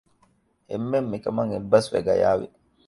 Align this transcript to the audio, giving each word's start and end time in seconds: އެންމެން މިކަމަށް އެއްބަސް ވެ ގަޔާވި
އެންމެން 0.69 1.07
މިކަމަށް 1.11 1.51
އެއްބަސް 1.53 1.89
ވެ 1.93 1.99
ގަޔާވި 2.07 2.47